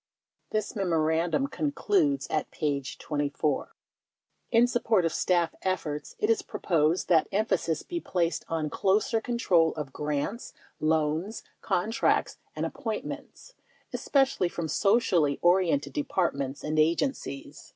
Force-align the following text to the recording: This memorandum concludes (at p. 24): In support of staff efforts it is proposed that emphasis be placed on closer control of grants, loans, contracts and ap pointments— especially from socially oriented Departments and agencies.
This 0.49 0.75
memorandum 0.75 1.45
concludes 1.45 2.25
(at 2.31 2.49
p. 2.49 2.83
24): 2.97 3.75
In 4.51 4.65
support 4.65 5.05
of 5.05 5.13
staff 5.13 5.53
efforts 5.61 6.15
it 6.17 6.27
is 6.27 6.41
proposed 6.41 7.07
that 7.07 7.27
emphasis 7.31 7.83
be 7.83 7.99
placed 7.99 8.43
on 8.47 8.71
closer 8.71 9.21
control 9.21 9.75
of 9.75 9.93
grants, 9.93 10.53
loans, 10.79 11.43
contracts 11.61 12.39
and 12.55 12.65
ap 12.65 12.73
pointments— 12.73 13.53
especially 13.93 14.49
from 14.49 14.67
socially 14.67 15.37
oriented 15.43 15.93
Departments 15.93 16.63
and 16.63 16.79
agencies. 16.79 17.69